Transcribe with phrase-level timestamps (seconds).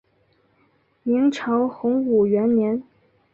[1.03, 2.81] 明朝洪武元年。